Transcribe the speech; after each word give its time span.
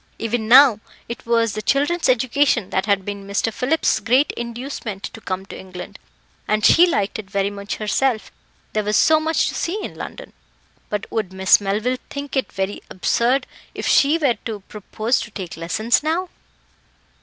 Even 0.17 0.47
now, 0.47 0.79
it 1.07 1.27
was 1.27 1.53
the 1.53 1.61
children's 1.61 2.09
education 2.09 2.71
that 2.71 2.87
had 2.87 3.05
been 3.05 3.27
Mr. 3.27 3.53
Phillips's 3.53 3.99
great 3.99 4.31
inducement 4.31 5.03
to 5.03 5.21
come 5.21 5.45
to 5.45 5.55
England, 5.55 5.99
and 6.47 6.65
she 6.65 6.87
liked 6.87 7.19
it 7.19 7.29
very 7.29 7.51
much 7.51 7.75
herself, 7.75 8.31
there 8.73 8.83
was 8.83 8.97
so 8.97 9.19
much 9.19 9.47
to 9.47 9.53
see 9.53 9.79
in 9.85 9.93
London. 9.93 10.33
But 10.89 11.05
would 11.11 11.31
Miss 11.31 11.61
Melville 11.61 11.99
think 12.09 12.35
it 12.35 12.51
very 12.51 12.81
absurd 12.89 13.45
if 13.75 13.85
she 13.87 14.17
were 14.17 14.37
to 14.45 14.61
propose 14.61 15.19
to 15.21 15.29
take 15.29 15.55
lessons 15.55 16.01
now? 16.01 16.29